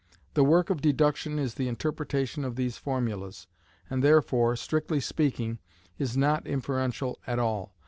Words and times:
The 0.33 0.43
work 0.43 0.71
of 0.71 0.81
deduction 0.81 1.37
is 1.37 1.53
the 1.53 1.67
interpretation 1.67 2.43
of 2.43 2.55
these 2.55 2.75
formulas, 2.75 3.45
and 3.87 4.03
therefore, 4.03 4.55
strictly 4.55 4.99
speaking, 4.99 5.59
is 5.99 6.17
not 6.17 6.47
inferential 6.47 7.19
at 7.27 7.37
all. 7.37 7.75